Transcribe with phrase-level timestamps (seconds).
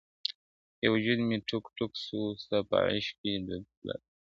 [0.83, 3.97] يو وجود مي ټوک، ټوک سو، ستا په عشق کي ډوب تللی.